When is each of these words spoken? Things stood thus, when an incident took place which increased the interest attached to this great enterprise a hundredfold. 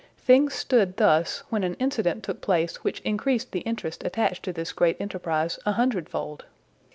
Things 0.17 0.55
stood 0.55 0.97
thus, 0.97 1.43
when 1.49 1.63
an 1.63 1.75
incident 1.75 2.23
took 2.23 2.41
place 2.41 2.77
which 2.77 3.01
increased 3.01 3.51
the 3.51 3.59
interest 3.59 4.03
attached 4.03 4.41
to 4.45 4.51
this 4.51 4.71
great 4.71 4.97
enterprise 4.99 5.59
a 5.63 5.73
hundredfold. 5.73 6.45